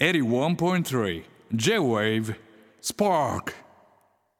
[0.00, 1.22] 81.3
[1.54, 2.34] J-Wave
[2.82, 3.52] Spark.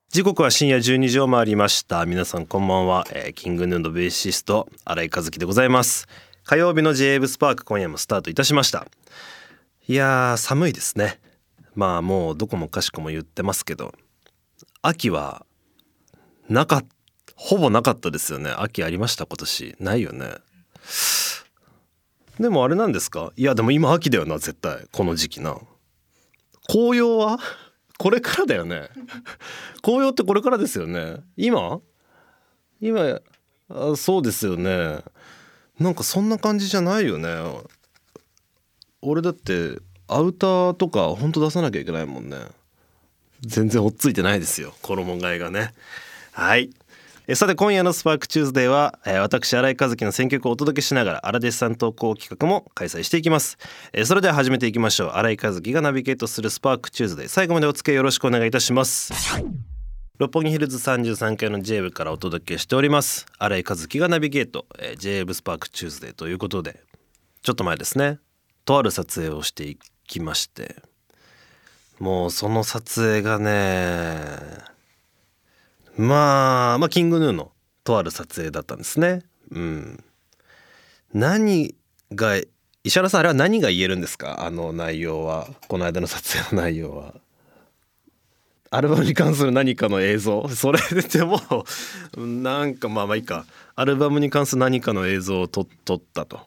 [0.09, 2.05] 時刻は深夜12時を回りました。
[2.07, 6.09] 皆さんこんばんは、えーキングヌーのベーシスト新井和樹でございます。
[6.43, 8.89] 火曜日の j ブスパーク今夜もスタートいたしました。
[9.87, 11.21] いやー寒いですね。
[11.77, 13.95] まあもうどこもかしこも言ってますけど。
[14.83, 15.47] 秋は
[16.49, 16.83] なか
[17.37, 18.51] ほぼなかったですよね。
[18.57, 19.25] 秋ありました？
[19.25, 19.77] 今年。
[19.79, 20.35] ないよね。
[22.39, 23.33] でもあれなんですか？
[23.37, 24.87] いやでも今秋だよな絶対。
[24.93, 25.57] この時期な。
[26.69, 27.39] 紅葉は？
[27.99, 28.89] これからだよね。
[29.83, 31.19] 紅葉ってこれからですよね。
[31.37, 31.81] 今？
[32.81, 33.21] 今
[33.69, 35.01] あそうですよね。
[35.79, 37.29] なんかそんな感じじゃないよね。
[39.01, 42.39] 俺だってアウターとかほんと出さなきゃいけないもんね。
[43.43, 44.75] 全然追っついてないですよ。
[44.83, 45.73] 衣替えがね。
[46.33, 46.71] はい。
[47.33, 53.57] さて今夜の SPARK TUESDAY は、私新井和樹の選曲をお届けしながら新弟子さん投稿企画も開催していきます、
[54.05, 55.09] それでは始めていきましょう。
[55.13, 57.29] 新井和樹がナビゲートする SPARK TUESDAY。
[57.29, 59.15] 最後までお付き合いよろしくお願いいたします。
[60.19, 63.25] 六本木ヒルズ33階の J 部からお届けしております。
[63.39, 66.79] 新井和樹がナビゲート、えー、J 部スパークチューズデーということで
[67.43, 68.19] ちょっと前ですね。
[68.67, 70.77] とある撮影をしていきまして。
[71.99, 74.74] もうその撮影がね
[75.97, 77.53] まあまあ King Gnu の
[77.85, 79.23] とある撮影だったんですね。
[79.51, 80.05] うん。
[81.13, 81.75] 何
[82.13, 82.37] が
[82.83, 84.45] 石原さんあれは何が言えるんですか？
[84.45, 85.49] あの内容は。
[85.69, 87.15] この間の撮影の内容は。
[88.71, 90.49] アルバムに関する何かの映像？
[90.49, 91.41] それでも
[92.17, 93.47] なんかまあまあいいか。
[93.77, 96.41] アルバムに関する何かの映像を撮撮ったと。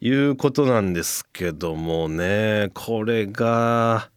[0.00, 2.70] いうことなんですけどもね。
[2.74, 4.10] これが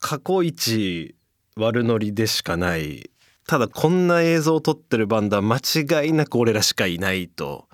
[0.00, 1.14] 過去一
[1.56, 3.10] 悪ノリでしかない
[3.46, 7.68] ただこんな映像を撮ってるバンドは間違いなく俺らしかいないと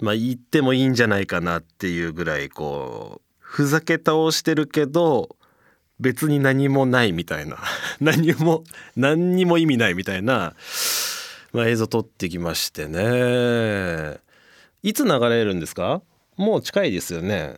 [0.00, 5.36] まあ言ってもいいんじゃないかなっていうぐらいこうふざけ倒してるけど
[6.00, 7.58] 別に何もないみたいな
[8.00, 8.64] 何も
[8.96, 10.54] 何にも意味ないみたいな、
[11.52, 14.18] まあ、映像撮ってきましてね。
[14.82, 16.02] いつ流れるんですか？
[16.36, 17.56] もう近いですよね。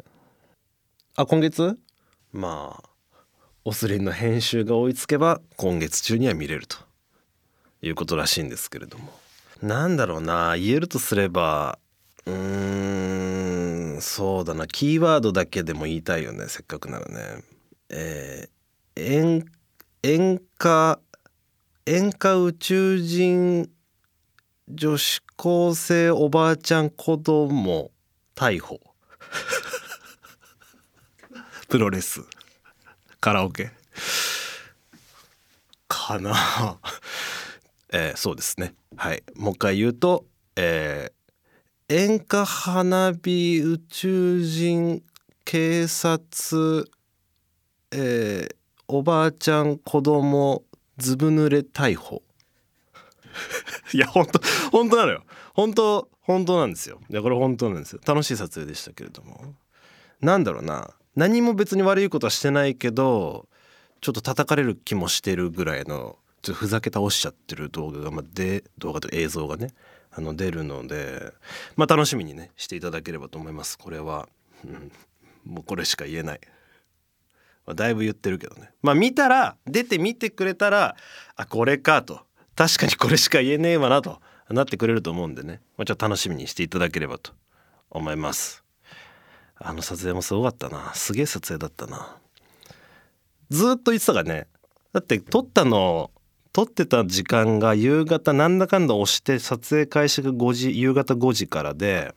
[1.16, 1.78] あ今月？
[2.32, 2.88] まあ
[3.64, 6.76] オスリンの編集が追いつけば今月中には見れると。
[7.86, 9.12] いうことらしいんですけれども。
[9.62, 11.78] なんだろうな言えるとすれば
[12.26, 14.66] うーんそうだな。
[14.66, 17.42] キーワードだけでも言いたいよねせっかくならね。
[17.88, 18.56] えー
[18.98, 19.44] 演
[20.02, 21.00] 演歌
[21.84, 23.68] 演歌宇宙人
[24.68, 27.90] 女子高生おばあちゃん子供
[28.34, 28.80] 逮捕。
[31.68, 32.22] プロレス。
[33.20, 33.70] カラオケ。
[35.86, 36.78] かな。
[37.92, 38.74] えーそうですね。
[38.96, 39.22] はい。
[39.36, 40.24] もう一回言うと、
[40.56, 41.16] えー
[41.88, 45.04] 演歌花火宇宙人
[45.44, 46.84] 警察
[47.92, 48.56] えー
[48.88, 50.62] おばあちゃん子供
[50.96, 52.22] ずぶ濡れ逮捕。
[53.92, 55.24] いや本当本当なのよ。
[55.54, 57.00] 本当本当なんですよ。
[57.08, 58.00] いやこれ本当なんですよ。
[58.04, 59.54] 楽しい撮影でしたけれども。
[60.20, 60.90] なんだろうな。
[61.14, 63.48] 何も別に悪いことはしてないけど
[64.00, 69.72] ちょっと叩かれる気もしてるぐらいのちょっとふざけ倒しちゃってる動画が、まあ、で動画と映像がね
[70.12, 71.32] あの出るので
[71.76, 73.78] まあ楽しみにねしていただければと思います。
[73.78, 74.28] これは、
[74.64, 74.92] うん、
[75.44, 76.40] もうこれしか言えない。
[77.66, 78.70] まあだいぶ言ってるけどね。
[78.82, 80.96] まあ見たら出て見てくれたら
[81.34, 82.20] あこれかと。
[82.54, 84.20] 確かにこれしか言えねえわなと。
[84.48, 87.32] なってくれると思うんでね、まあ、ちょっと楽しみにしていただければと
[87.90, 88.62] 思います。
[89.56, 90.94] あの撮影もすごかったな。
[90.94, 92.16] すげえ撮影だったな。
[93.50, 94.46] ずーっと言ってたからね。
[94.92, 96.10] だって撮ったの
[96.56, 102.14] 撮ってた時間が夕方なんだかんだ押して撮影開始が5時夕方5時からで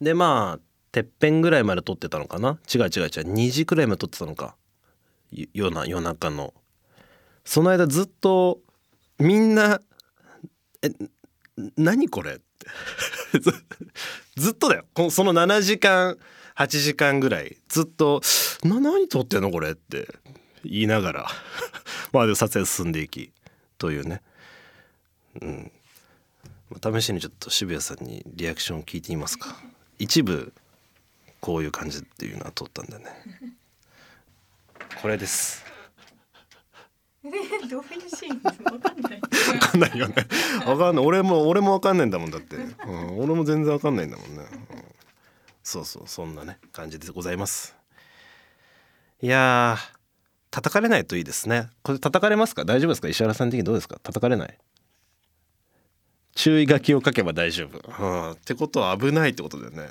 [0.00, 2.58] でまあてっぺんぐらいまで撮ってたのかな？
[2.74, 4.56] 違う違う違う2時くらいまで撮ってたのか。
[5.30, 6.52] 夜な夜中の。
[7.44, 8.58] その間ずっと
[9.20, 9.80] みんな
[10.82, 10.90] 「え
[11.76, 12.42] 何これ?」って。
[14.34, 14.84] ずっとだよ。
[15.12, 16.18] その7時間
[16.56, 17.56] 8時間ぐらい。
[17.68, 18.20] ずっと
[18.64, 20.08] 「な何撮ってんのこれ?」って。
[20.64, 21.26] 言いながら。
[22.12, 23.32] まあで撮影進んでいき
[23.78, 24.22] というね。
[25.40, 25.72] うん。
[26.82, 29.56] 試しにちょっと渋谷さんにリアクション聞いてみますか。
[29.98, 30.52] 一部
[31.40, 33.04] こういう感じっていうのは撮ったんでね。
[35.00, 35.64] これです。
[37.24, 37.30] え
[37.68, 39.20] どういうシーンわかんない。
[39.20, 40.14] わかんないよね。
[40.66, 41.04] わかんない。
[41.04, 44.84] 俺も俺もわかんないんだもんだって、うん、俺も全然わかんないんだもんね、うん。
[45.62, 46.02] そうそう。
[46.06, 47.74] そんなね感じでございます。
[49.22, 49.93] いやー
[50.54, 51.68] 叩かれないといいですね。
[51.82, 52.64] これ叩かれますか？
[52.64, 53.08] 大丈夫ですか？
[53.08, 53.98] 石原さん的にどうですか？
[54.00, 54.56] 叩かれない。
[56.36, 59.82] 注意書きを書けば大丈夫、うん、ってことは危ないってことだよね。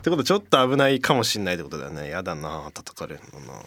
[0.00, 2.08] てことはちょっと危ないかもしんないってことだよね。
[2.08, 2.70] やだな。
[2.72, 3.62] 叩かれるのな。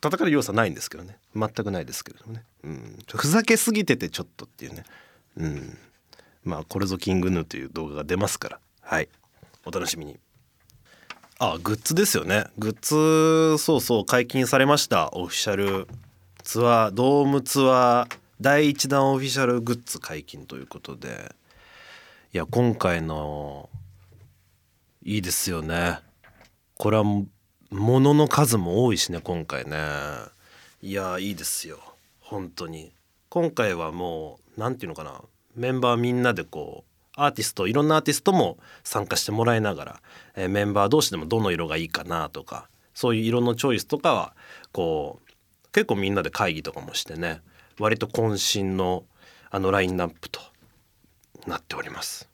[0.00, 1.18] 叩かれる要素ないんですけどね。
[1.36, 4.84] 全くないですけれどもね、うん、ふざけすぎててちょっとっていうね。
[5.36, 5.78] うん。
[6.44, 8.60] まあこれぞキングヌーという動画が出ますから。
[8.80, 9.08] はい。
[9.66, 10.18] お楽しみに。
[11.52, 12.44] あグッズですよね。
[12.58, 12.76] グッ
[13.56, 15.10] ズそうそう解禁されました。
[15.12, 15.86] オフィシャル。
[16.42, 21.34] ツアードームツアー第1弾オフィシャルグッズ解禁ということで。
[22.32, 23.68] いや今回の
[25.02, 26.00] いいですよね。
[26.76, 27.26] これはも
[27.70, 29.78] のの数も多いしね今回ね。
[30.82, 31.78] いやいいですよ。
[32.20, 32.92] 本当に。
[33.28, 35.20] 今回はもう何て言うのかな。
[35.56, 40.02] メンバーみんなでこうアーティストいろんなアーティストも参加してもらいながら、
[40.36, 44.34] えーメンバー同士でもどの色がいいかなとかそういう色のチョイスとかは
[44.72, 45.32] こう
[45.72, 47.40] 結構みんなで会議とかもしてね
[47.78, 49.04] 割と渾身の
[49.50, 50.40] あのラインナップと
[51.46, 52.28] なっております。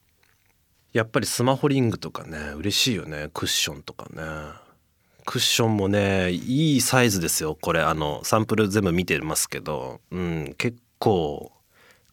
[0.93, 4.23] やっぱりスマホリングとかね嬉しいよねクッションとかね。
[5.26, 7.81] クッションもねいいサイズですよこれ。
[7.81, 10.00] あのサンプル全部見てますけど。
[10.11, 11.53] うん結構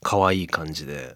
[0.01, 1.15] 可愛い感じで。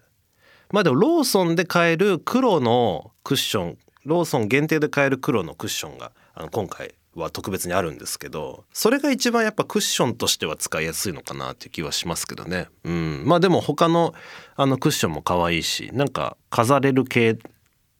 [0.72, 12.68] まあでもローソンで買える黒のクッションローソン限定で買える黒のクッションがあの今回は特別にあるんですけどそれが一番やっぱクッションとしては使いやすいのかなっていう気はしますけどね。
[12.84, 13.22] うん。
[13.26, 14.14] まあでも他の
[14.56, 17.38] あのクッションも可愛いしなんか飾れる系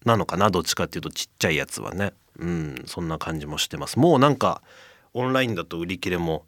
[0.04, 2.14] なのかなどっちかっていうとちっちゃいやつはね。
[2.38, 2.82] うん。
[2.86, 3.98] そんな感じもしてます。
[3.98, 4.62] もうなんか
[5.12, 6.46] オンラインだと売り切れも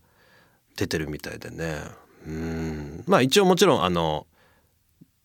[0.76, 1.82] 出てるみたいでね。
[2.26, 3.04] うん。
[3.06, 4.26] まあ一応もちろんあの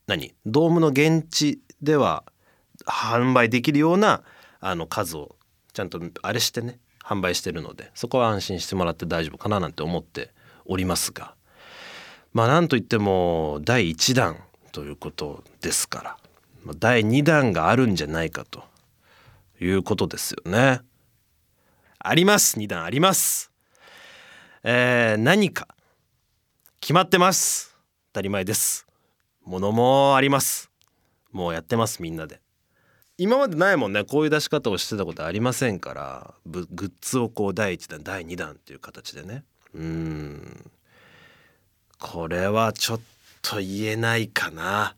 [0.09, 0.33] 何？
[0.45, 2.23] ドームの現地では
[2.85, 4.23] 販売できるような
[4.59, 5.35] あの数を
[5.71, 10.31] ちゃんとあれしてね販売してるのでそこは安心してもらって大丈夫かななんて思って
[10.65, 11.35] おりますが
[12.33, 14.37] まあなんといっても第1弾
[14.71, 16.17] ということですか
[16.65, 18.63] ら第2弾があるんじゃないかと
[19.61, 20.81] いうことですよね。
[21.99, 23.51] あります2弾あります。
[24.63, 25.67] えー何か
[26.81, 27.75] 決まってます
[28.13, 28.88] 当たり前です。
[29.49, 30.69] ものもあります。
[31.31, 32.39] もうやってますみんなで。
[33.17, 34.03] 今までないもんね。
[34.03, 36.35] こういう出し方をしてたことありませんから。
[36.45, 39.43] グッズをこう第1弾第2弾っていう形でね。
[39.73, 40.71] うん。
[41.97, 42.99] これはちょっ
[43.41, 44.95] と言えないかな。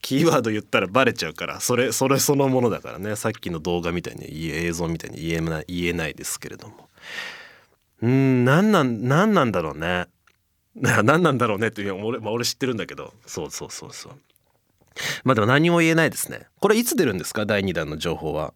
[0.00, 1.60] キーワード言ったらバレちゃうから。
[1.60, 3.14] それそれそのものだからね。
[3.14, 6.88] さっきの動画みたいに映像みたいに言えない言えないですけれども。
[8.02, 10.08] うん何なん何なんだろうね。
[11.02, 13.12] 何なんだろうねっていう俺,、まあ、俺知ってるんだけど。
[13.26, 14.12] そうそうそうそう。
[15.24, 16.46] まあでも何も言えないですね。
[16.60, 17.46] これいつ出るんですか？
[17.46, 18.54] 第2弾の情報は。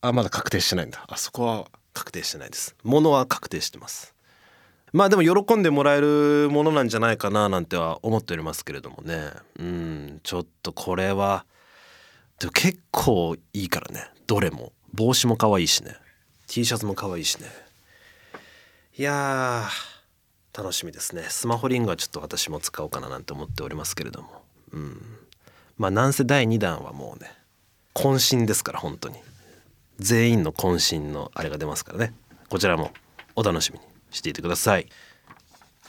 [0.00, 1.04] あまだ確定してないんだ。
[1.08, 2.76] あそこは確定してないです。
[2.82, 4.14] ものは確定してます。
[4.92, 9.30] まあでも喜んでもらえるものなんじゃないかななんては思っておりますけれどもね。
[9.58, 11.46] うんちょっとこれは
[12.38, 14.10] でも結構いいからね。
[14.26, 14.72] どれも。
[14.92, 15.96] 帽子も可愛いしね。
[16.46, 17.48] T シャツも可愛いしね。
[18.96, 19.93] いやー。
[20.56, 21.24] 楽しみですね。
[21.28, 24.28] スマホリングはちょっと私も使おうかななんて思っておりますけれども。
[24.72, 25.02] うん。
[25.76, 27.32] まあなんせ第2弾はもうね
[27.94, 29.16] 渾身ですから本当に。
[29.98, 32.14] 全員の渾身のあれが出ますからね。
[32.48, 32.92] こちらも
[33.34, 34.86] お楽しみにしていてください。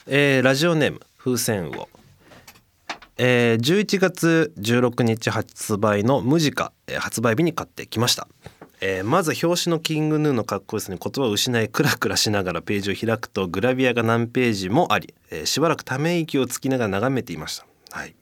[0.08, 1.88] えーラジオネーム風船魚
[3.18, 8.28] えー11月16日発売のムジカ、え発売日に買ってきました、
[8.82, 17.66] えーまず表紙のキングヌーのかっこよさに言葉を失いクラクラしながらページを開くとグラビアが何ページもあり、えーしばらくため息をつきながら眺めていました。
[17.92, 18.16] はい。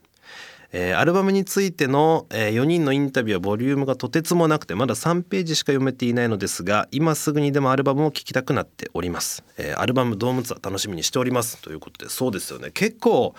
[0.71, 11.61] えーアルバムについての、え4人のインタビューはボリュームがとてつもなくてまだ3ページしか読めていないのですが今すぐにでもアルバムを聴きたくなっております、えーアルバムドームツアー楽しみにしております。
[11.61, 12.71] ということでそうですよね。
[12.71, 13.35] 結構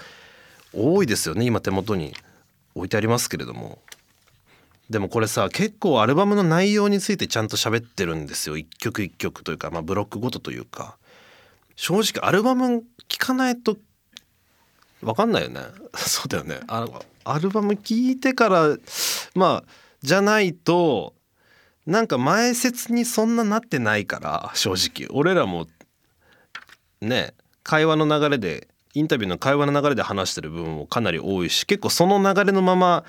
[0.72, 2.14] 多いですよね今手元に
[2.74, 3.78] 置いてありますけれども。
[4.90, 8.56] でもこれさ結構アルバムの内容についてちゃんと喋ってるんですよ。
[8.56, 10.96] 一曲一曲というか、まあ、ブロックごとというか。
[11.76, 13.76] 正直アルバム聴かないと
[15.02, 15.60] わかんないよね。
[15.96, 16.60] そうだよね。
[16.68, 16.86] あ
[17.24, 18.76] アルバム聴いてから
[19.34, 19.70] まあ
[20.02, 21.14] じゃないと
[21.86, 25.08] なんか前説にそんななってないから正直。
[25.10, 25.66] 俺らも
[27.00, 33.04] ね会話の流れでインタビューの会話の流れで話してる部分もかなり多いし結構その流れのまま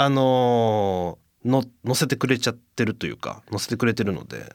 [0.00, 4.54] あのーの載せてくれちゃってるというか載せてくれてるので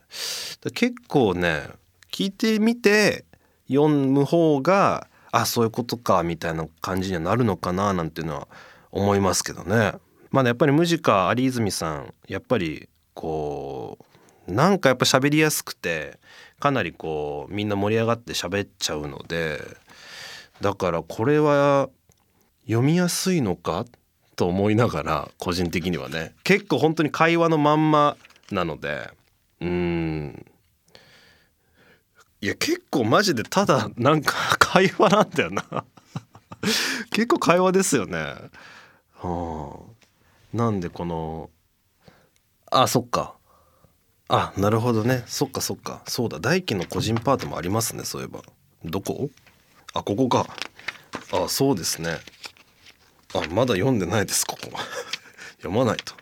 [0.74, 1.64] 結構ね
[2.12, 3.26] 聞いてみて
[3.68, 8.48] 読む方があそういうことかみたいな感じにはなるのかななんていうのは
[8.92, 9.94] 思いますけどね。
[10.30, 13.98] まあねやっぱりムジカ有泉さんやっぱりこ
[14.48, 16.20] うなんかやっぱ喋りやすくて
[16.60, 19.60] かなりこうみんな盛り上がって喋っちゃうので
[20.62, 21.90] だからこれは
[22.66, 23.86] 読みやすいのか
[24.36, 26.34] と思いながら個人的にはね。
[26.44, 28.18] 結構本当に会話のまんま
[28.52, 29.10] なので。
[29.62, 30.46] うん。
[32.42, 35.86] いや結構マジでただなんか会話なんだよな。
[37.12, 38.36] 結構会話ですよね。
[39.14, 41.50] はあなんでこの
[42.70, 43.36] あそっか。
[44.28, 45.24] あなるほどね。
[45.28, 46.02] そっかそっか。
[46.08, 46.40] そうだ。
[46.40, 48.42] 大輝の個人パートもありますねそういえば。
[48.84, 49.30] どこ？
[49.94, 50.48] あここか。
[51.32, 52.18] あそうですね。
[53.34, 54.70] あまだ読んでないですここ。
[55.58, 56.14] 読まないと。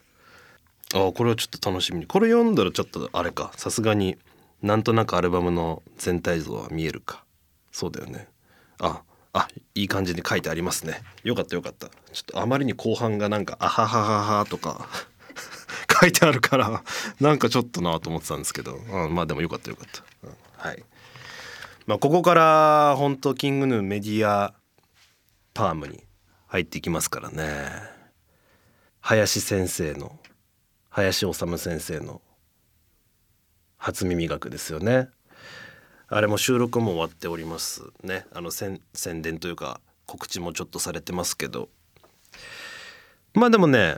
[1.10, 2.08] あこれはちょっと楽しみに。
[2.08, 3.52] これ読んだらちょっとあれか。
[3.56, 4.18] さすがに
[4.62, 7.24] なんとなくアルバムの全体像は見えるか。
[7.72, 8.28] そうだよね。
[8.80, 9.02] あ
[9.34, 11.02] あいい感じに書いてありますね。
[11.24, 11.88] よかったよかった。
[11.88, 14.88] ちょっとあまりに後半がなんか「あはははは」とか
[16.02, 16.84] 書いてあるから
[17.20, 20.84] なんかちょっとなと思ってたんですけど、うん、まあでもよかったよかった、うんはい。
[21.88, 24.54] まあここから本当キングヌーメディア
[25.54, 26.04] パームに
[26.52, 27.72] 入っていきますからね。
[29.00, 30.20] 林先生の
[30.90, 32.20] 林修先生の
[33.78, 35.08] 初耳学ですよね。
[36.10, 38.26] あれも収録も終わっておりますね。
[38.34, 41.70] あの宣宣伝というか告知もちょっとされてますけど。
[43.34, 43.96] まあでもね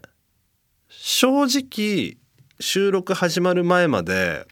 [0.90, 2.18] 正直
[2.60, 4.46] 収録始まる前まで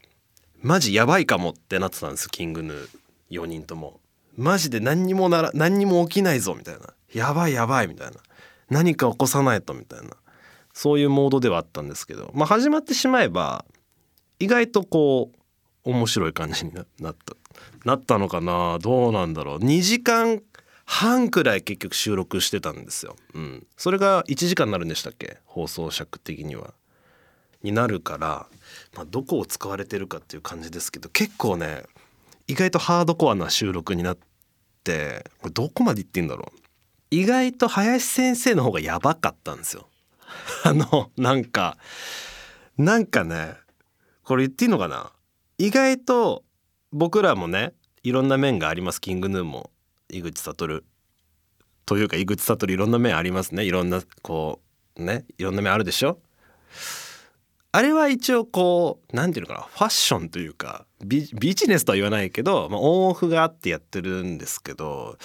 [0.59, 2.89] マジやばいかもってなってたんですキングヌー
[3.29, 3.99] 4人とも。
[4.35, 6.95] マジで何にもなら何にも起きないぞみたいな。
[7.13, 8.17] やばいやばいみたいな。
[8.69, 10.09] 何か起こさないとみたいな。
[10.73, 12.31] そういうモードではあったんですけど。
[12.33, 13.65] まあ始まってしまえば
[14.39, 15.31] 意外とこ
[15.85, 17.35] う面白い感じになった。
[17.83, 18.79] なったのかな？
[18.79, 20.41] どうなんだろう？2時間
[20.85, 23.15] 半くらい結局収録してたんですよ。
[23.33, 25.37] うん、それが1時間になるんでしたっけ？
[25.45, 26.73] 放送尺的には。
[27.63, 28.47] になるから、
[28.95, 31.83] まあ、どこを使われてるかっていう感じですけど結構ね
[32.47, 34.17] 意外とハードコアな収録になっ
[34.83, 36.60] てこれどこまで言ってんだろう？
[37.11, 39.87] 意外と林先生の方がやばかったんですよ。
[40.63, 41.77] あのなんか
[42.77, 43.55] なんかね
[44.23, 45.11] これ言っていいのかな？
[45.57, 46.43] 意外と
[46.91, 49.01] 僕らもねいろんな面があります。
[49.01, 49.69] キングヌーも
[50.09, 50.83] 井口悟。
[51.85, 53.65] というか井口悟いろんな面ありますね。
[53.65, 54.61] いろんなこ
[54.95, 56.19] うねいろんな面あるでしょ？
[57.73, 59.67] あれは一応こうなんていうのかな？
[59.67, 65.17] ファッションというかビビジネスとは言わないけど、まあ、オンオフがあってやってるんですけど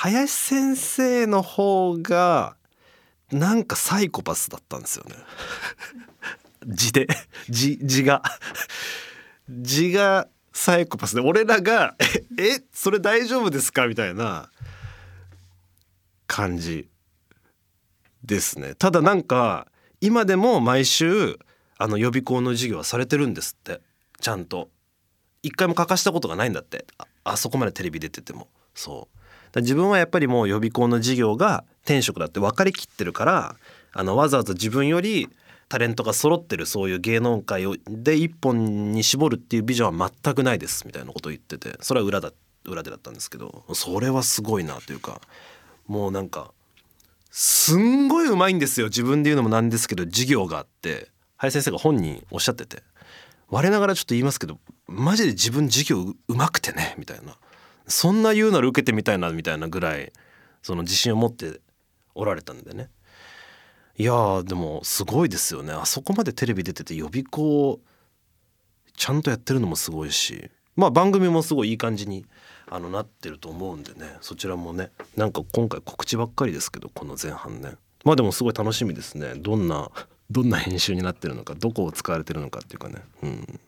[0.00, 2.54] 林先生の方が
[3.32, 5.16] なんかサイコパスだったんですよね。
[6.66, 7.08] 字で。
[7.48, 8.22] 字字が。
[9.50, 11.96] 字がサイコパスで俺らが
[12.38, 14.52] 「えそれ大丈夫ですか?」みたいな
[16.28, 16.88] 感じ
[18.22, 18.76] ですね。
[18.76, 19.66] ただなんか
[20.00, 21.40] 今でも毎週
[21.76, 23.80] あの予備校の授業はされてるんですって。
[24.20, 24.70] ちゃんと。
[25.42, 26.86] 一回も欠かしたことがないんだって。
[27.24, 28.48] あそこまでテレビ出てても。
[28.74, 29.17] そう。
[29.56, 33.56] 自分はやっぱりもう予備校の授業が天職だって分かりきってるから
[33.92, 35.28] あのわざわざ自分より
[35.68, 42.32] タレントが揃ってるそういう芸能界をで一本に絞るっていうビジョンは全くないですみたいなことを言っててそれは裏だ
[42.64, 45.20] 裏でだったんですけどそれはすごいなというか
[45.86, 46.52] もうなんか
[47.30, 52.82] すんごいうまいんですよ自分で言うのもなんですけど授業があって林先生が本人おっしゃってて
[53.50, 57.36] 我ながらちょっと言いますけどマジで自分授業ううまくてねみたいな。
[57.88, 60.12] そんな言うなら受けてみたいなみたいなぐらい
[60.62, 61.60] その自信を持って
[62.14, 62.90] おられたんでね。
[63.96, 65.72] いやーでもすごいですよね。
[65.72, 67.80] あそこまでテレビ出てて予備校
[68.96, 70.50] ちゃんとやってるのもすごいし。
[70.76, 72.24] まあ番組もすごいいい感じに
[72.68, 74.16] あのなってると思うんでね。
[74.20, 77.72] そちらもねなんか今回告知ばっかりですけどこの前半ね。
[78.04, 79.34] まあでもすごい楽しみですね。
[79.34, 79.90] どんな
[80.30, 83.02] どんな編集になってるのかどこを使われてるのかっていうかね。
[83.22, 83.60] うん。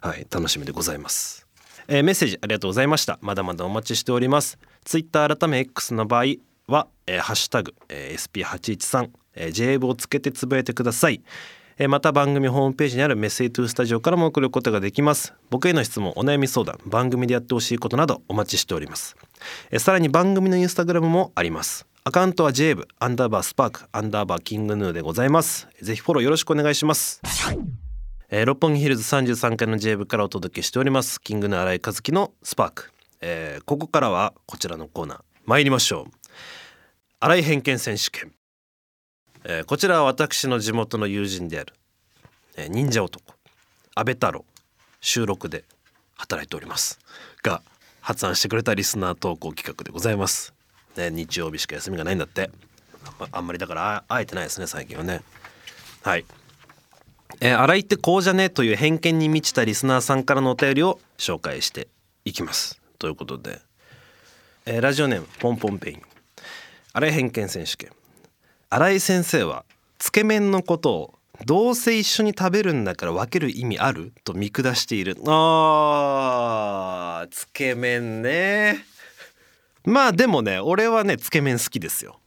[0.00, 1.47] はい楽しみでございます。
[1.88, 3.18] えーメッセージありがとうございました。
[3.22, 4.58] まだまだお待ちしております。
[4.84, 6.24] ツイッター改め X の場合
[6.66, 11.22] は、えーハッシュタグ、えー SP813、えー、JAB をつけてつぶやいてください。
[11.88, 15.32] また番組ホームページにあるメッセージトゥースタジオからも送ることができます。
[15.48, 19.16] 僕への質問お悩み相談番組でやってほしいことなどお待ちしております。
[19.78, 21.86] さらに番組のインスタグラムもあります。
[22.02, 25.68] アカウントは JAB アンダーバースパークアンダーバーキングヌーでございます。
[25.80, 27.20] ぜひフォローよろしくお願いします。
[28.30, 31.18] えー六本木ヒルズ33階の J 部からお届けしております。
[31.18, 32.92] キングの新井和樹のスパーク、
[33.22, 36.12] えーここからはこちらのコーナー参りましょう。
[37.20, 38.32] 新井偏見選手権、
[39.44, 41.72] えーこちらは私の地元の友人である、
[42.56, 43.22] えー忍者男
[43.94, 44.44] 安倍太郎
[45.00, 45.64] 収録で
[46.16, 47.00] 働いております。
[47.42, 47.62] が
[48.02, 50.54] 発案してくれたリスナー投稿企画でございます、
[50.96, 52.50] ね、日曜日しか休みがないんだって。
[53.06, 55.22] あんまあんまりだから会えてないですね最近はね。
[56.02, 56.26] はい。
[57.40, 61.88] えー、洗いってこうじゃねという偏見に満ちたリスナーさんからのお便りを紹介して
[62.24, 62.80] いきます。
[62.98, 63.60] ということで、
[64.66, 66.02] えーラジオネームポンポンペイン。
[66.92, 67.90] 新井偏見選手権。
[68.70, 69.64] 新井先生は
[69.98, 71.14] つけ麺のことを
[71.46, 74.12] どうせ一緒に食べるんだから分ける意味ある？
[74.24, 75.16] と見下している。
[75.26, 78.84] あーつけ麺ね。
[79.84, 82.18] まあでもね俺はねつけ麺好きですよ。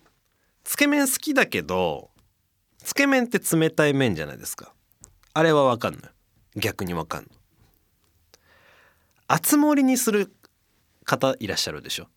[0.63, 2.09] つけ麺好きだけど
[2.77, 4.71] つけ麺って冷たい麺じゃないですか。
[5.33, 6.11] あれは分かんない。
[6.55, 7.31] 逆に分かんない。
[9.27, 10.31] 熱盛にする
[11.05, 12.07] 方いらっしゃるでしょ？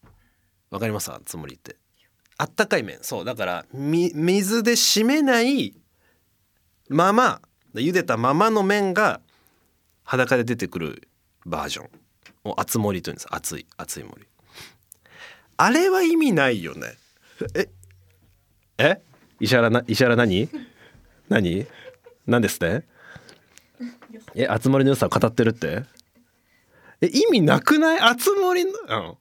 [0.70, 1.10] わかります？
[1.10, 1.76] 熱盛って。
[2.36, 2.98] あったかい麺。
[3.02, 5.74] そうだからみ水で締めない
[6.88, 7.40] まま
[7.74, 9.20] 茹でたままの麺が
[10.02, 11.08] 裸で出てくる
[11.46, 11.90] バージョン。
[12.46, 13.26] を熱盛というんです。
[13.30, 14.26] 熱い熱い盛
[15.56, 16.92] あれは意味ないよね。
[17.54, 17.70] え
[18.76, 19.00] え？
[19.40, 20.50] 石原な石原何？
[21.30, 21.66] 何？
[22.26, 22.84] 何ですって？
[24.34, 25.84] え熱盛の良さを語ってるって？
[27.00, 28.00] え意味なくない？
[28.00, 28.70] 熱盛の？
[28.70, 29.14] うん。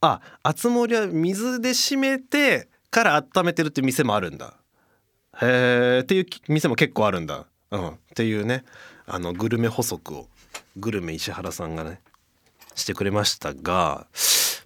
[0.00, 4.54] あ熱盛は水で締めてから温めてるって店もあるんだ。
[5.40, 7.46] へえっていう店も結構あるんだ。
[7.70, 7.88] うん。
[7.88, 8.64] っていうね。
[9.06, 10.28] あのグルメ補足を
[10.76, 12.00] グルメ石原さんがね
[12.74, 14.06] してくれましたが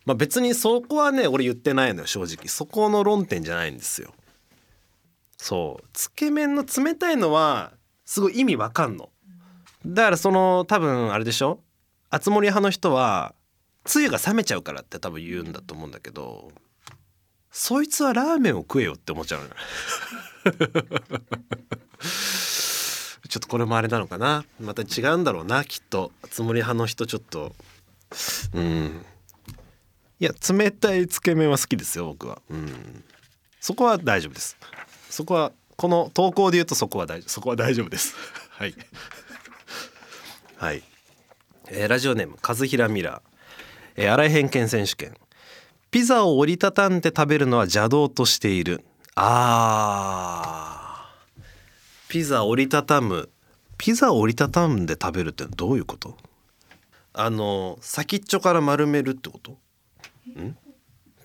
[0.05, 2.49] まあ別にそこはね俺言ってないのよ正直。
[2.49, 4.13] そこの論点じゃないんですよ。
[5.37, 5.85] そう。
[5.93, 7.73] つけ麺の冷たいのは
[8.05, 9.11] すごい意味わかんの。
[9.87, 11.61] だからその多分あれでしょ？
[12.11, 13.35] 熱盛派の人は
[13.85, 16.53] つゆが冷めちゃうからって多分言うんだと思うんだけど
[17.51, 19.41] そいつはラーメンを食えよって思っちゃう
[23.29, 24.45] ちょっとこれもあれなのかな？
[24.61, 26.13] また違うんだろうなきっと。
[26.23, 27.55] 熱盛派の人ちょっと。
[28.53, 29.05] うん。
[30.21, 32.43] いや冷たいつけ麺は好きですよ僕は。
[32.51, 33.05] うん。
[33.59, 34.59] そこは大丈夫です。
[35.09, 38.15] そこはこの投稿で言うとそこは大丈夫そこは大丈夫です。
[38.57, 38.75] はい。
[40.57, 40.83] はい、
[41.67, 43.21] えーラジオネーム和平ミラー、
[43.97, 45.17] えー、新井偏見選手権。
[45.91, 48.85] ピザを折りたたんで食べるのは邪道としている。
[49.17, 51.11] あ
[52.07, 53.29] ピザ折りたたむ。
[53.77, 56.17] ピザを折りたたんで食べるってどういうこと？
[57.13, 59.59] あの先っちょから丸めるってこと？
[60.41, 60.57] ん？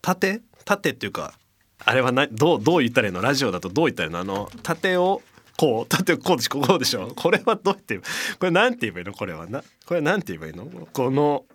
[0.02, 1.36] 縦縦っていうか
[1.86, 3.22] あれはなどうどう言ったらいいの？
[3.22, 4.20] ラジオだとどう言ったらいいの？
[4.20, 5.22] あの縦を
[5.58, 6.60] こう縦をこうでしょ？
[6.62, 7.14] こうでしょ？
[7.16, 8.04] これはどうやってこ
[8.42, 9.14] れなんて言えばいいの？
[9.14, 10.66] これはなこれなんて言えばいいの？
[10.94, 11.46] この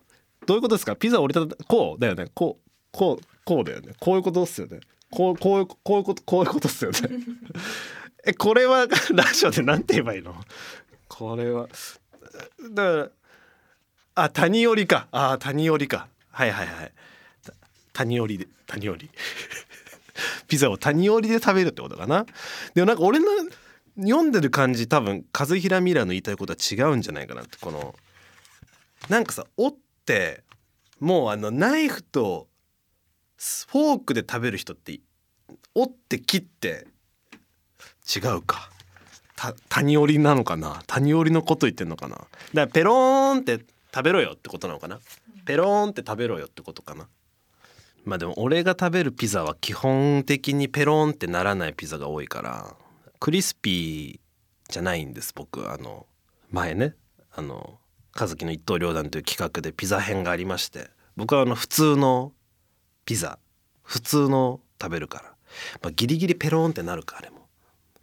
[0.47, 0.97] どういうことですか？
[0.97, 2.27] ピザ折りたたこうだよね？
[2.35, 3.93] こうこうこうだよね？
[4.01, 4.81] こういうことっすよね？
[5.11, 6.99] こうこういうこういうことこういうことっすよね？
[8.25, 10.35] えこれはラジオでなんて言えばいいの？
[11.09, 11.69] これは
[12.71, 13.09] だから
[14.15, 15.09] あ谷折りか。
[15.13, 16.07] あ谷折りか。
[16.31, 16.93] はいはいはい。
[17.93, 19.11] 谷折りで谷折り。
[20.49, 22.27] ピザを谷折りで食べるってことかな。
[22.75, 23.27] でもなんか俺の
[23.97, 27.95] 読んでる感じ多分和平ミラーの言いたいことは違うんじゃないかなってこの
[29.09, 30.45] なんかさ折って
[30.99, 32.49] もうあのナイフと
[33.37, 35.01] フォークで食べる人って
[35.75, 36.87] 折って切って
[38.15, 38.71] 違うか。
[39.69, 40.83] 谷折りなのかな。
[40.87, 42.17] 谷折りのこと言ってんのかな。
[42.17, 45.01] だからペローンって食べろよってことなのかな。
[45.45, 47.09] ペローンって食べろよってことかな。
[48.05, 52.75] まあでも俺が食べるピザは基本的にペローンってならないピザが多いから
[53.21, 56.07] クリスピーじゃないんです僕あの
[56.51, 56.95] 前ね。
[57.35, 57.79] あの
[58.19, 62.33] 和樹の一刀両断という企画でピザ編がありまして僕はあの普通の
[63.07, 63.39] ピザ
[63.83, 65.25] 普通の食べるから、
[65.83, 67.47] まあ、ギリギリペローンってなるかあれも。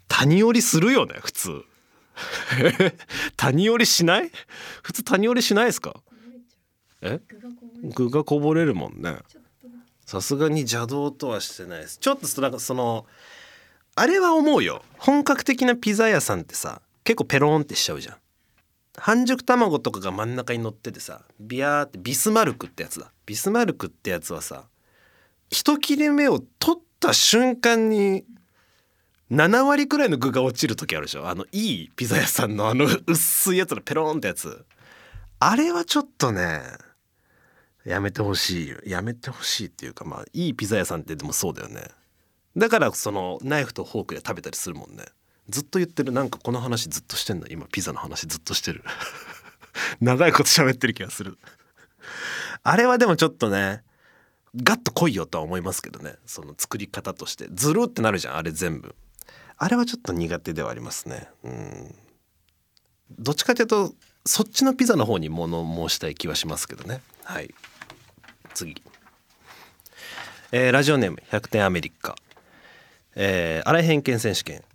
[0.07, 1.61] 谷折りするよね普通。
[3.37, 4.31] 谷折りしない？
[4.83, 6.01] 普通谷折りしないですか？
[7.01, 7.19] え？
[7.95, 8.73] 具がこぼれる。
[8.75, 9.17] もんね
[10.09, 11.99] さすがに邪道とはしてないです。
[11.99, 13.05] ちょっとなんかその
[13.93, 14.81] あれは思うよ。
[14.97, 18.15] 本格的なピザ屋さんってさ結構ペローンってしちゃうじゃん。
[18.97, 23.11] 半熟卵とかが真ん中に乗っててさビヤーってビスマルクってやつだ。
[23.27, 24.63] ビスマルクってやつはさ
[25.51, 28.25] 一切れ目を取った瞬間に
[29.29, 31.29] 7割くらいの具が落ちる時あるでしょ。
[31.29, 34.65] あのいいピザ屋さんのあの薄いやつのペローンってやつ。
[35.39, 36.63] あれはちょっとね
[37.89, 41.81] やめてほしいやめてほしいっていうかまあいいピザ屋さんってでもそうだよね。
[42.55, 45.05] だからそのナイフとフォークで食べたりするもんね。
[45.49, 48.83] ずっと言ってるなんかこの話ずっとしてんだ今ピザの話ずっとしてる。
[50.01, 51.39] 長いこと喋ってる気がする。
[52.61, 53.83] あれはでもちょっとね
[54.55, 56.13] ガッと来いよとは思いますけどね。
[56.27, 57.47] その作り方として。
[57.51, 58.93] ズルってなるじゃんあれ全部。
[59.57, 61.27] あれはちょっと苦手ではありますね。
[61.43, 61.95] うん。
[63.17, 63.95] どっちかというと
[64.27, 67.01] そっちのピザの方に物申したい気はしますけどね。
[67.23, 67.51] はい。
[68.59, 68.81] 次、
[70.51, 72.17] えーラジオネーム100点アメリカ。
[73.15, 74.65] えー、荒井偏見選手権。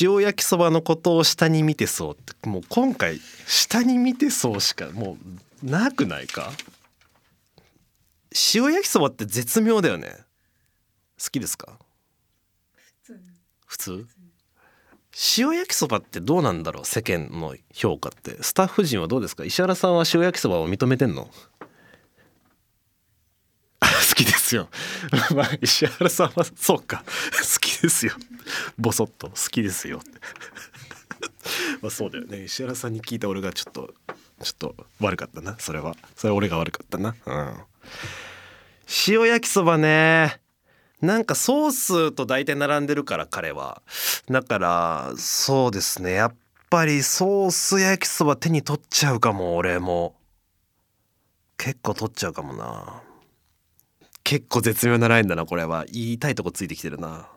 [0.00, 2.48] 塩焼きそばのことを下に見てそうって。
[2.48, 5.16] もう今回下に見てそうしかも
[5.64, 6.52] うなくないか？
[8.54, 10.18] 塩焼きそばって絶妙だよね。
[11.20, 11.76] 好きですか？
[12.76, 13.20] 普通。
[13.66, 14.06] 普通？
[15.36, 16.84] 塩焼きそばってどうなんだろう？
[16.84, 18.40] 世間の評価って。
[18.40, 19.44] スタッフ陣はどうですか？
[19.44, 21.28] 石原さんは塩焼きそばを認めてんの？
[21.51, 21.51] あ
[24.12, 24.68] 好きですよ。
[25.34, 27.02] まあ石原さんはそうか。
[27.06, 28.12] 好きですよ。
[28.78, 30.02] ボソッと好きですよ。
[31.80, 32.44] まあそうだよね。
[32.44, 33.94] 石原さんに聞いた俺がちょっと
[34.42, 35.56] ちょっと悪かったな。
[35.58, 35.96] それは。
[36.14, 37.16] それは俺が悪かったな。
[37.24, 37.60] うん。
[39.08, 40.42] 塩焼きそばね。
[41.00, 43.80] なんかソースと大体並んでるから彼は。
[44.30, 46.12] だからそうですね。
[46.12, 46.34] やっ
[46.68, 50.14] ぱりソース焼きそば手に取っちゃうかも俺も。
[51.56, 53.02] 結構取っちゃうかもな。
[54.24, 55.84] 結構絶妙なラインだなこれは。
[55.86, 57.28] 言いたいとこついてきてるな。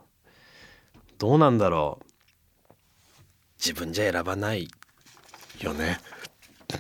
[1.17, 2.06] どうなんだろう。
[3.58, 4.67] 自分じゃ選ばない
[5.62, 6.00] よね。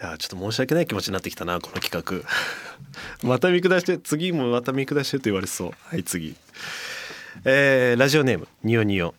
[0.00, 2.28] いやちょっと申し訳ない気持ちになってきたなこの企画。
[3.28, 5.72] また見下して次もまた見下してと言われそう。
[5.84, 6.34] はい次。
[7.44, 9.14] えーラジオネームニオニオ。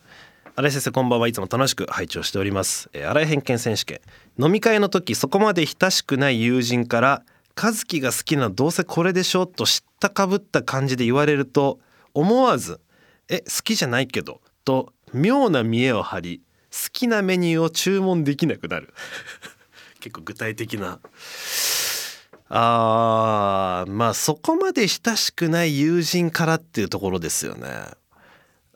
[0.58, 1.28] 新井先生こんばんは。
[1.28, 4.02] いつも楽しく拝聴しております、えー、新井偏見選手権。
[4.40, 7.24] 飲み会の時そこまで親しくない友人から
[7.56, 11.80] 和樹が好きなどうせこれでしょと知ったかぶった感じで言われると
[12.14, 12.82] 思わず
[13.30, 16.42] 「え好きじゃないけど」と妙な見栄を張り
[16.72, 18.94] 好きなメニューを注文できなくなる。
[20.02, 21.00] 結構具体的な。
[22.50, 27.70] あーまあそこまで親しくない友人からっていうところですよね。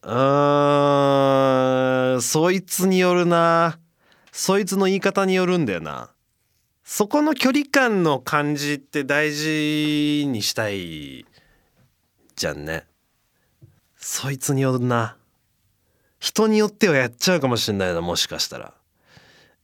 [0.01, 3.77] うーんそいつによるな。
[4.31, 6.09] そいつの言い方によるんだよな。
[6.91, 11.23] そこの距離感の感じって大事にしたい
[12.35, 12.87] じゃんね。
[13.95, 15.15] そいつによるな。
[16.19, 18.73] 人によってはやっちゃうかもしれないなもしかしたら。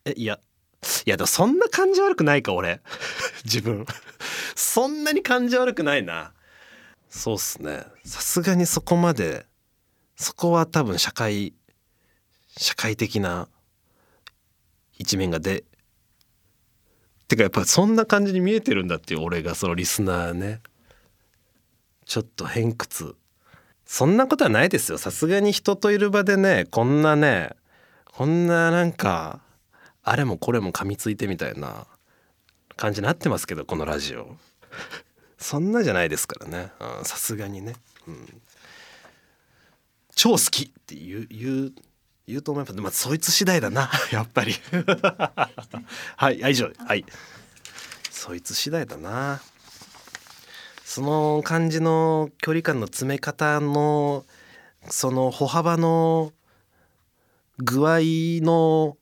[0.05, 0.39] えいや
[1.07, 2.79] いやでもそんな感じ悪くないか俺。
[3.43, 3.87] 自分。
[4.55, 6.31] そんなに感じ悪くないな。
[7.09, 7.85] そうっすね。
[8.05, 9.47] さすがにそこまで
[10.15, 11.55] そこは多分社会
[12.55, 13.49] 社会的な
[14.99, 15.63] 一面がで
[17.27, 20.61] てかやっぱそんな感じに見えてるんだっていう俺がそのリスナーね。
[22.05, 23.15] ちょっと偏屈。
[23.85, 24.97] そんなことはないですよ。
[24.97, 27.51] さすがに人といる場でねこんなね
[28.11, 29.41] こんななんか
[30.03, 31.87] あれもこれも噛みついてみたいな
[32.75, 34.37] 感じになってますけどこのラジオ。
[35.37, 36.71] そんなじゃないですからね。
[37.03, 37.75] さすがにね、
[38.07, 38.41] うん、
[40.15, 41.27] 超好きって言
[41.65, 41.73] う
[42.27, 42.75] 言うと思います。
[42.81, 43.89] まあそいつ次第だな。
[44.11, 44.53] やっぱり。
[46.17, 46.71] はいはい以上。
[46.85, 47.05] はい。
[48.09, 49.41] そいつ次第だな。
[50.83, 54.25] その感じの距離感の詰め方の
[54.89, 56.31] その歩幅の
[57.57, 57.99] 具合
[58.43, 58.97] の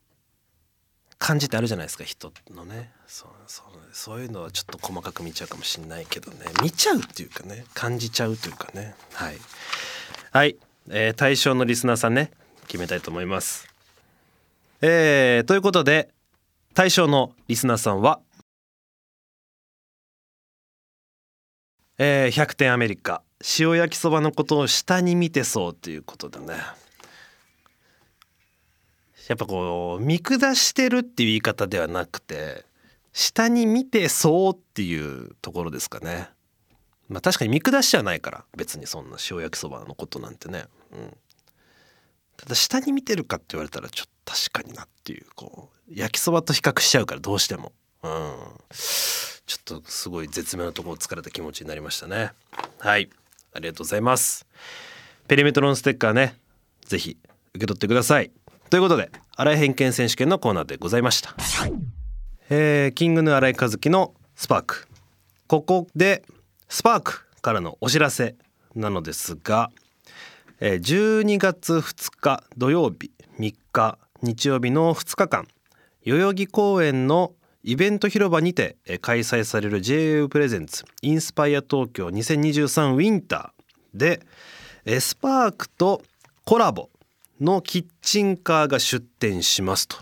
[1.18, 2.92] 感じってあるじゃないですか人のね。
[3.08, 6.40] そうそうそういうのはちょっと細かく見ちゃうかもしんないけどね。
[6.62, 7.66] 見ちゃうっていうかね。
[7.74, 8.96] 感じちゃうというかね。
[9.14, 9.38] はい。
[10.32, 10.58] はい、
[10.90, 12.32] えー対象のリスナーさんね
[12.68, 13.68] 決めたいと思います。
[14.82, 16.10] えーということで
[16.74, 18.20] 対象のリスナーさんは
[21.98, 23.22] えー100点アメリカ
[23.60, 26.56] 塩焼きそばのことを下に見てそうということだね。
[29.30, 32.66] やっぱこう見下してるっていう言い方ではなくて
[33.14, 36.30] 下に見てそうっていうところですかね。
[37.10, 41.18] まあ確かに見下しじゃないから別にそんな塩焼きそばのことなんてね、うん、
[42.44, 47.72] ただ下に見てるかって言われたらちょっと確かになっていうこう焼きそばと比較しちゃうからどうしても。
[48.04, 48.12] うん。
[49.46, 52.32] ちょっとすごい絶妙なところを疲れた気持ちになりましたね。
[52.80, 53.10] はい。
[53.54, 54.46] ありがとうございます。
[55.30, 56.38] ペリメトロンステッカーね。
[56.86, 57.18] ぜひ
[57.54, 58.32] 受け取ってください。
[58.70, 61.36] ということで新井偏見選手権のコーナーでございました、
[62.50, 64.88] えー、キングヌ新井和樹のスパーク。
[65.48, 66.26] ここで
[66.68, 68.36] スパークからのお知らせ
[68.76, 69.72] なのですが、
[70.60, 75.48] えー12月2日土曜日3日日曜日の2日間
[76.06, 84.22] 代々木公園のイベント広場にて開催される JA プレゼンツインスパイア東京2023ウィンターで
[84.86, 86.02] えースパークと
[86.46, 86.90] コラボ
[87.40, 89.98] のキッチンカーが出店しますと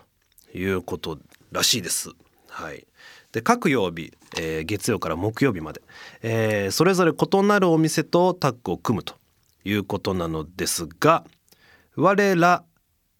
[0.53, 1.17] いうこと
[1.51, 2.09] らしいです。
[2.49, 2.85] はい、
[3.31, 5.81] で各曜日、えー月曜から木曜日まで、
[6.21, 9.15] えーそれぞれ異なるお店とタッグを組むと
[9.63, 11.23] いうことなのですが
[11.95, 12.63] 我ら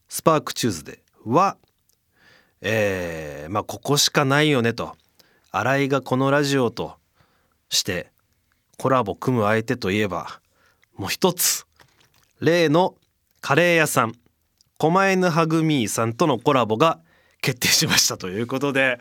[0.10, 1.58] SPARK TUESDAY は、
[2.62, 4.96] えーまあここしかないよねと
[5.52, 6.96] 新井がこのラジオと
[7.70, 8.12] して
[8.78, 10.40] コラボ組む相手といえば
[10.96, 11.66] もう一つ
[12.40, 12.96] 例の
[13.42, 14.14] カレー屋さん
[14.78, 17.00] 狛犬ハグミーさんとのコラボが
[17.42, 19.00] 決定しましたということで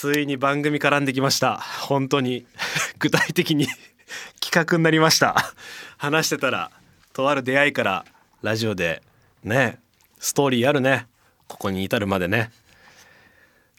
[0.00, 1.58] ついに番組絡んできました。
[1.58, 2.46] 本当に
[2.98, 3.66] 具体的に
[4.50, 5.36] 企画になりました。
[5.96, 6.72] 話してたら
[7.12, 8.04] とある出会いから
[8.42, 9.00] ラジオで
[9.44, 9.78] ね
[10.18, 11.06] ストーリーあるね。
[11.46, 12.50] ここに至るまでね。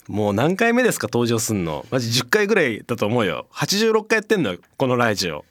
[0.07, 1.85] もう何回目ですか登場すんの。
[1.91, 3.47] マジ10回ぐらいだと思うよ。
[3.51, 5.43] 86回やってんのよこのラジオ。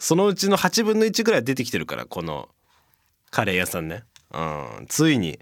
[0.00, 2.48] そのうちの8分の1ぐらい出てきてるからこの
[3.30, 4.02] カレー屋さんね。
[4.34, 4.40] う
[4.82, 5.38] んついに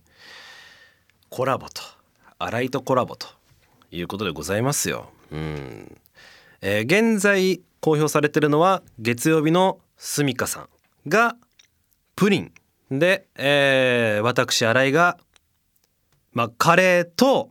[1.30, 1.80] コラボと
[2.38, 3.28] 新井とコラボと
[3.90, 5.10] いうことでございますよ。
[5.32, 5.98] うん。
[6.60, 10.68] えー現在公表されてるのは月曜日のすみかさん
[11.08, 11.36] が
[12.16, 12.52] プリン
[12.90, 15.18] で、えー私新井が、
[16.32, 17.50] まあ、カレーと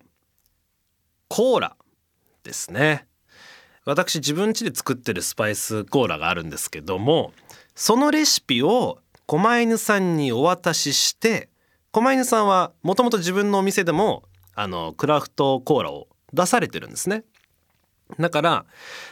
[1.28, 1.76] コーラ
[2.44, 3.08] ですね。
[3.86, 7.32] 私自分家で作ってるスパイスコーラがあるんですけども
[7.74, 11.50] そのレシピを狛犬さんにお渡しして
[11.94, 14.24] 狛犬さんはもともと自分のお店でも
[14.56, 17.24] あのクラフトコーラを出されてるんですね。
[18.20, 18.66] だから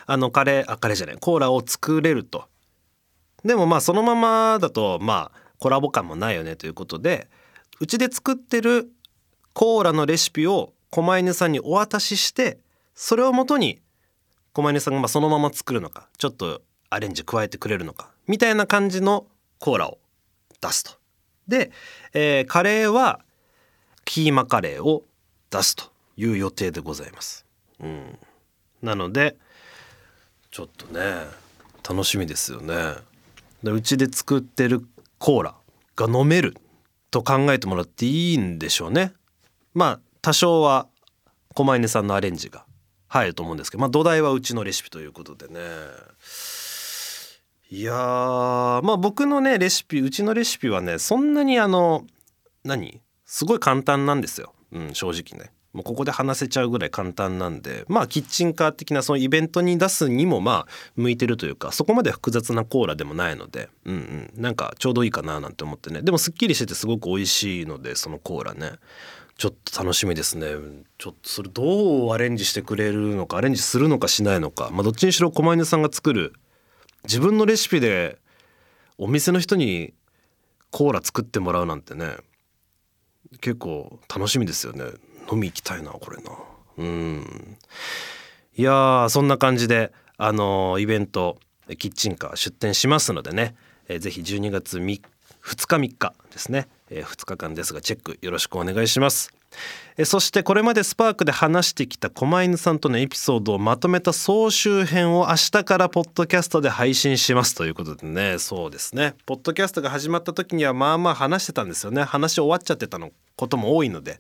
[0.05, 2.45] あのカレーあカレーじゃないコーラを作れると
[3.43, 7.27] でもまあそのままだとまあコラボ感もないよねということで
[7.79, 8.89] うちで作ってる
[9.53, 12.60] コーラのレシピを狛犬さんにお渡しして
[12.93, 13.81] それをもとに
[14.53, 19.27] 狛犬さんがまそのまま作るのかちょっとアレンジ加えてくれるのかみたいな感じの
[19.60, 19.99] コーラを
[20.62, 20.91] 出すと。
[21.47, 21.71] で、
[22.13, 23.19] えーカレーは
[24.05, 25.03] キーマカレーを
[25.49, 25.86] 出すと
[26.17, 27.45] いう予定でございます。
[27.79, 28.17] うん、
[28.86, 29.36] なので
[30.52, 31.02] ちょっとね
[31.88, 32.76] 楽しみですよね。
[33.63, 34.86] でうちで作ってる
[35.17, 35.56] コーラ
[35.95, 36.56] が飲める
[37.12, 39.13] と考えてもらっていいんでしょうね。
[39.74, 40.88] まあ多少は
[41.56, 42.65] 狛犬さんのアレンジが
[43.08, 45.60] 入ると思うんですけど、まあ、土台はうちのレシピということでね
[47.69, 52.06] いやーまあ僕のねレシピうちのレシピはねそんなにあの
[52.63, 53.02] 何？
[53.26, 64.42] すごい簡単なんですよ、うん、正直ねもうここで話せちゃうぐらい簡単なんでまあキッチンカー的なそのイベントに出すにもまあ向いてるというかそこまで複雑なコーラでもないのでうんうん。
[64.42, 66.02] なんかちょうどいいかななんて思ってね。
[66.02, 68.72] でもすっきりしててすごく美味しいのでそのコーラね。
[69.38, 70.48] ちょっと楽しみですね。
[70.98, 74.70] ちょっとそれどうアレンジしてくれるのかアレンジするのかしないのか。
[74.72, 76.34] まあどっちにしろ狛犬さんが作る
[77.04, 78.18] 自分のレシピで
[78.98, 79.94] お店の人に
[80.72, 82.16] コーラ作ってもらうなんてね
[83.42, 84.86] 結構楽しみですよね。
[85.32, 86.32] 飲み行きたいなこれな。
[86.78, 87.58] うん。
[88.58, 91.38] いやーそんな感じであのーイベント
[91.78, 93.56] キッチンカー出店しますのでね、
[93.88, 95.02] えーぜひ12月3
[95.44, 99.32] 2日3日ですね、え2日間ですがチェックよろしくお願いします。
[99.98, 107.56] えーそしてこれまでスパークで話してきた狛犬さんとのエピソードをまとめた総集編を明日からポッドキャストで配信します。
[107.56, 108.38] ということでね。
[108.38, 109.16] そうですね。
[109.26, 112.04] ポッドキャストが始まった時にはまあまあ話してたんですよね。
[112.04, 114.20] 話終わっちゃってたのことも多いので。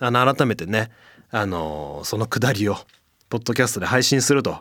[0.00, 0.90] あの改めてね
[1.30, 2.76] あのそのくだりを
[3.28, 4.58] ポッドキャストで配信すると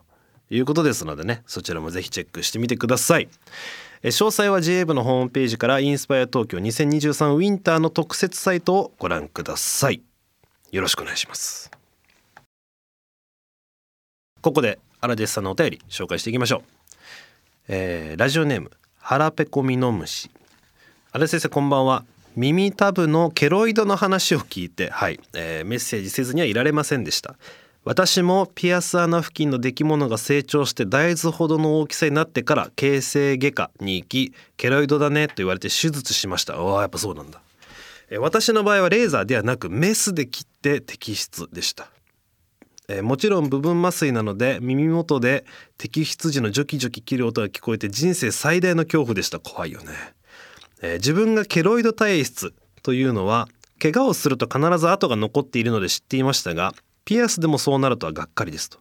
[0.50, 3.30] いうことですのでねそちらもぜひチェックしてみてください。
[4.02, 10.02] え詳細は JA 部のホームページからインスパイア東京2023ウィンターの特設サイトをご覧ください。
[10.72, 11.72] よろしくお願いします。
[14.42, 16.62] ここで荒デスさんのお便り紹介していきましょう、
[17.68, 20.30] えーラジオネーム腹ペコミノムシ
[21.12, 22.06] 荒先生こんばんは。
[22.36, 27.36] 耳たぶのケロイドの話を聞いてはい、えーメッセージせずにはいられませんでした。
[27.86, 36.56] 私もピアス穴付近の出来物が成長して大豆ほどの大きさになってから形成外科に行きケロイドだねと言われて手術しました。
[36.56, 37.42] ああやっぱそうなんだ。
[38.10, 41.90] えー私の場合はレーザーではなくメスで切って摘出でした。
[42.90, 45.46] えーもちろん部分麻酔なので耳元で
[45.78, 49.40] 摘出時のジョキジョキ切る音が聞こえて人生最大の恐怖でした。
[49.40, 49.94] 怖いよね、
[50.82, 53.48] えー自分がケロイド体質というのは
[53.82, 56.74] 怪我をすると必ず跡が残っているので知っていましたが
[57.06, 58.80] ピアスでもそうなるとはがっかりですと、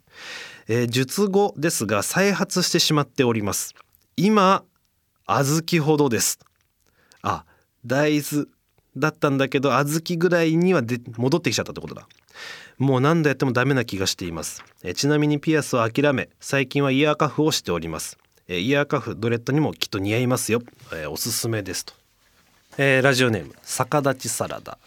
[0.69, 3.75] えー術後ですが再発してしまっております。
[4.17, 4.65] 今
[5.27, 6.39] 小豆ほどです。
[7.23, 7.45] あ
[7.87, 8.47] 大豆
[8.97, 12.09] だったんだけど小豆ぐらいにはで戻ってきちゃったってことだ。
[12.79, 14.63] もう何度やってもダメな気がしています。
[14.83, 18.19] えちなみにピアスを諦め最近はイヤーカフをしております。
[18.51, 20.63] えイヤーカフドレッドにもきっと似合いますよ、
[20.95, 21.93] えおすすめですと、
[22.79, 24.79] えーラジオネーム逆立ちサラダ。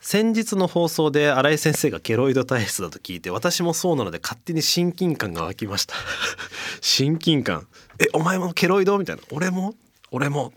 [0.00, 5.96] 先日の放送で新井先生がケロイド体質だと聞いて私もそうなので勝手に親近感が湧きました。
[6.80, 7.66] 親近感。
[7.98, 8.96] えお前もケロイド？
[8.98, 9.22] みたいな。
[9.32, 9.74] 俺も？
[10.12, 10.52] 俺も。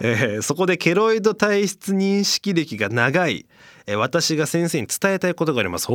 [0.00, 3.46] えーそこでケロイド体質認識歴が長い、
[3.86, 5.88] えー私が先生に伝えたいことがあります。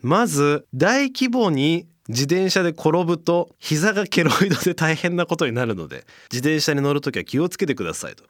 [0.00, 8.24] まず大規模に自転車で転ぶと膝がケロイドで大変なことになるので自転車に乗るときは気をつけてくださいと、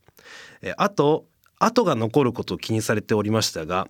[0.62, 1.24] えあと
[1.58, 3.88] 跡が残ることを気にされておりましたが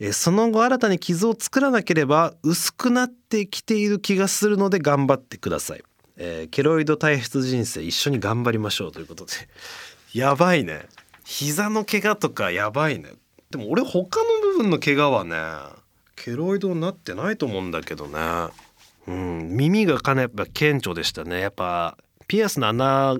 [0.00, 5.82] えその後新たに傷を作らなければ薄くなってきている気がするので頑張ってください。
[6.16, 9.32] えーケロイド体質人生一緒に頑張りましょうということで。
[10.18, 10.86] やばいね。
[11.24, 13.12] 膝の怪我とかやばいね。
[13.50, 15.36] でも俺他の部分の怪我はね
[16.14, 18.18] ケロイドになってないと思うんだけどね。
[19.06, 21.40] うん耳がかなりやっぱ顕著でしたね。
[21.40, 23.16] やっぱピアスの穴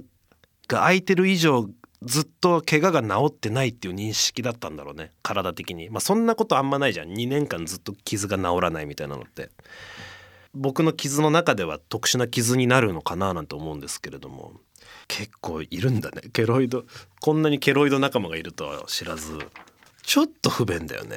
[0.68, 1.68] が開いてる以上
[2.03, 5.12] ずっと怪我が治ってないっていう認識だったんだろうね。
[5.22, 5.90] 体的に。
[5.90, 7.09] まあそんなことあんまないじゃん。
[7.09, 9.51] 2年間ずっと傷が治らないみたいなのって。
[10.55, 14.55] 僕の傷の中では特殊な傷になるのかななんて思うんですけれども。
[15.09, 16.22] 結構いるんだね。
[16.33, 16.85] ケロイド
[17.20, 19.38] こんなにケロイド仲間がいるとは知らず。
[20.03, 21.16] ちょっと不便だよね。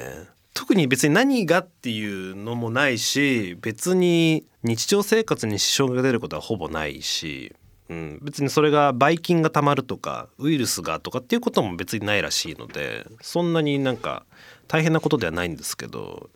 [0.54, 7.54] 特に別に何がっていうのもないし別に日常生活に支障が出ることはほぼないし、
[7.88, 14.24] うん、別にそれがばい菌がたまるとかウイルスがとかっていうことも別にないらしいのでそんなになんか
[14.68, 16.30] 大変なことではないんですけど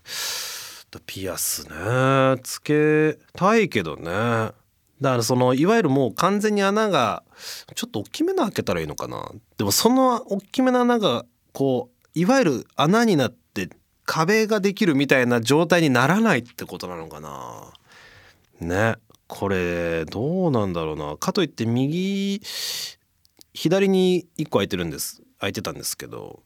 [1.07, 4.53] ピアスねつけたいけどね。
[5.01, 7.25] だからそのいわゆるもう完全に穴が
[7.75, 9.31] ちょっと大きめの開けたらいいのかな。
[9.59, 13.71] でもその大きめの穴がこういわゆる穴になって
[14.05, 17.73] 壁ができるみたいな状態にならないってことなのかな。
[18.61, 18.97] ね。
[19.27, 21.17] これどうなんだろうな。
[21.17, 22.41] かといって右
[23.55, 25.23] 左に1個空いてるんです。
[25.39, 26.41] 空いてたんですけど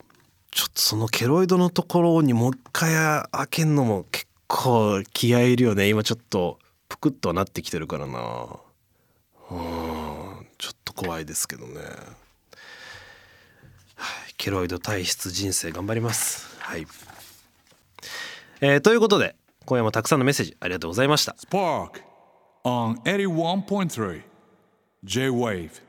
[0.51, 2.95] ちょっとそのケロイドのところにもう一回
[3.31, 5.89] 開けんのも結構気合いるよね。
[5.89, 8.47] 今ちょっとぷくっとはなってきてるからな。
[9.51, 10.47] うん。
[10.59, 11.81] ちょっと怖いですけどね、
[13.95, 16.49] はい、ケロイド体質人生頑張ります。
[16.59, 16.87] はい、
[18.61, 22.03] えーということで今夜もたくさんのメッセージありがとうございました Spark
[22.65, 24.23] on 81.3
[25.05, 25.88] J Wave.